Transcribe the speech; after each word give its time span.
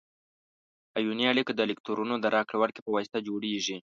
ایوني 0.99 1.25
اړیکه 1.33 1.51
د 1.53 1.59
الکترونونو 1.67 2.15
د 2.21 2.25
راکړې 2.35 2.57
ورکړې 2.59 2.83
په 2.85 2.91
واسطه 2.95 3.17
جوړیږي. 3.27 3.77